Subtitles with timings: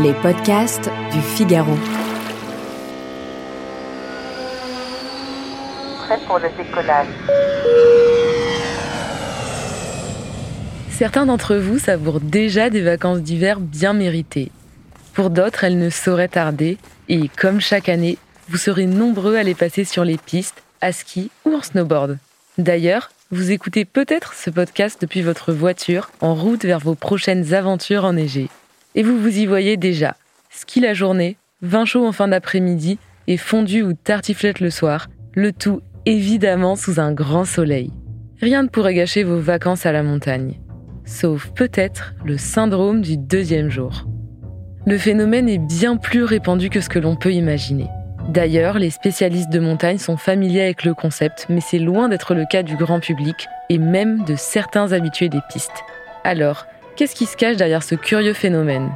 [0.00, 1.74] Les podcasts du Figaro.
[5.98, 7.08] Prêt pour le décollage.
[10.88, 14.50] Certains d'entre vous savourent déjà des vacances d'hiver bien méritées.
[15.12, 16.78] Pour d'autres, elles ne sauraient tarder
[17.10, 18.16] et, comme chaque année,
[18.48, 22.16] vous serez nombreux à les passer sur les pistes, à ski ou en snowboard.
[22.56, 28.06] D'ailleurs, vous écoutez peut-être ce podcast depuis votre voiture en route vers vos prochaines aventures
[28.06, 28.48] enneigées.
[28.94, 30.16] Et vous vous y voyez déjà.
[30.50, 35.52] Ski la journée, vin chaud en fin d'après-midi et fondu ou tartiflette le soir, le
[35.52, 37.90] tout évidemment sous un grand soleil.
[38.40, 40.60] Rien ne pourrait gâcher vos vacances à la montagne.
[41.04, 44.06] Sauf peut-être le syndrome du deuxième jour.
[44.86, 47.86] Le phénomène est bien plus répandu que ce que l'on peut imaginer.
[48.28, 52.44] D'ailleurs, les spécialistes de montagne sont familiers avec le concept, mais c'est loin d'être le
[52.46, 55.84] cas du grand public et même de certains habitués des pistes.
[56.24, 58.90] Alors, Qu'est-ce qui se cache derrière ce curieux phénomène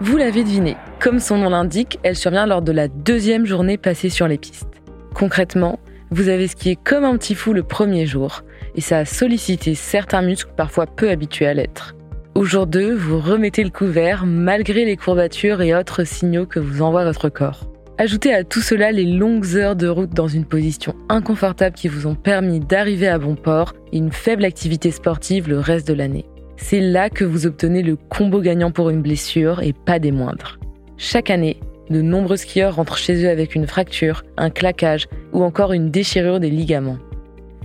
[0.00, 4.10] Vous l'avez deviné, comme son nom l'indique, elle survient lors de la deuxième journée passée
[4.10, 4.80] sur les pistes.
[5.12, 8.42] Concrètement, vous avez skié comme un petit fou le premier jour,
[8.76, 11.96] et ça a sollicité certains muscles parfois peu habitués à l'être.
[12.36, 16.80] Au jour 2, vous remettez le couvert malgré les courbatures et autres signaux que vous
[16.80, 17.69] envoie votre corps.
[18.00, 22.06] Ajoutez à tout cela les longues heures de route dans une position inconfortable qui vous
[22.06, 26.24] ont permis d'arriver à bon port et une faible activité sportive le reste de l'année.
[26.56, 30.58] C'est là que vous obtenez le combo gagnant pour une blessure et pas des moindres.
[30.96, 35.74] Chaque année, de nombreux skieurs rentrent chez eux avec une fracture, un claquage ou encore
[35.74, 36.96] une déchirure des ligaments.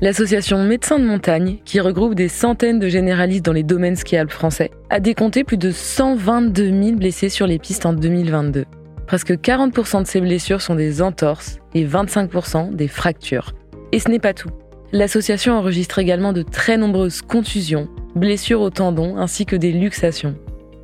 [0.02, 4.72] L'association Médecins de Montagne, qui regroupe des centaines de généralistes dans les domaines skiables français,
[4.90, 8.66] a décompté plus de 122 000 blessés sur les pistes en 2022.
[9.08, 13.54] Presque 40% de ces blessures sont des entorses et 25% des fractures.
[13.92, 14.50] Et ce n'est pas tout.
[14.92, 20.36] L'association enregistre également de très nombreuses contusions, blessures au tendon ainsi que des luxations.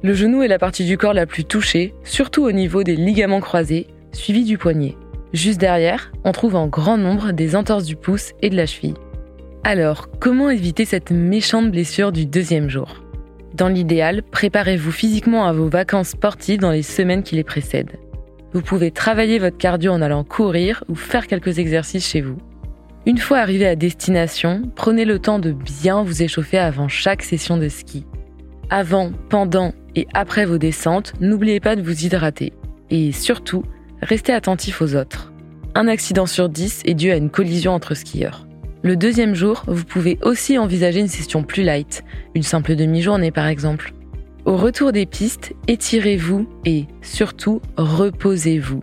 [0.04, 3.40] Le genou est la partie du corps la plus touchée, surtout au niveau des ligaments
[3.40, 4.98] croisés, suivi du poignet.
[5.34, 8.96] Juste derrière, on trouve en grand nombre des entorses du pouce et de la cheville.
[9.64, 13.04] Alors, comment éviter cette méchante blessure du deuxième jour?
[13.54, 17.98] Dans l'idéal, préparez-vous physiquement à vos vacances sportives dans les semaines qui les précèdent.
[18.54, 22.38] Vous pouvez travailler votre cardio en allant courir ou faire quelques exercices chez vous.
[23.06, 27.58] Une fois arrivé à destination, prenez le temps de bien vous échauffer avant chaque session
[27.58, 28.06] de ski.
[28.70, 32.54] Avant, pendant et après vos descentes, n'oubliez pas de vous hydrater.
[32.90, 33.64] Et surtout,
[34.02, 35.32] restez attentif aux autres.
[35.74, 38.46] Un accident sur 10 est dû à une collision entre skieurs.
[38.84, 42.04] Le deuxième jour, vous pouvez aussi envisager une session plus light,
[42.36, 43.94] une simple demi-journée par exemple.
[44.46, 48.82] Au retour des pistes, étirez-vous et surtout reposez-vous.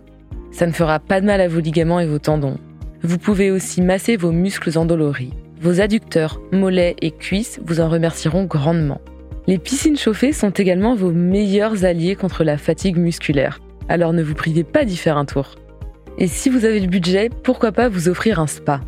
[0.51, 2.57] Ça ne fera pas de mal à vos ligaments et vos tendons.
[3.03, 5.33] Vous pouvez aussi masser vos muscles endoloris.
[5.61, 9.01] Vos adducteurs, mollets et cuisses vous en remercieront grandement.
[9.47, 13.59] Les piscines chauffées sont également vos meilleurs alliés contre la fatigue musculaire.
[13.89, 15.55] Alors ne vous privez pas d'y faire un tour.
[16.17, 18.79] Et si vous avez le budget, pourquoi pas vous offrir un spa?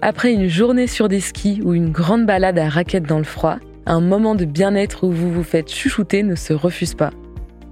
[0.00, 3.56] Après une journée sur des skis ou une grande balade à raquettes dans le froid,
[3.86, 7.10] un moment de bien-être où vous vous faites chouchouter ne se refuse pas.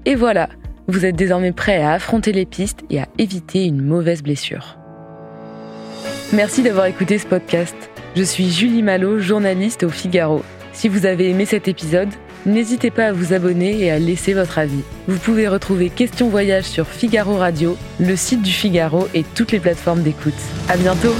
[0.04, 0.48] Et voilà,
[0.88, 4.76] vous êtes désormais prêt à affronter les pistes et à éviter une mauvaise blessure.
[6.32, 7.76] Merci d'avoir écouté ce podcast.
[8.16, 10.42] Je suis Julie Malo, journaliste au Figaro.
[10.72, 12.08] Si vous avez aimé cet épisode,
[12.46, 14.82] n'hésitez pas à vous abonner et à laisser votre avis.
[15.06, 19.60] Vous pouvez retrouver Question Voyage sur Figaro Radio, le site du Figaro et toutes les
[19.60, 20.32] plateformes d'écoute.
[20.68, 21.14] À bientôt!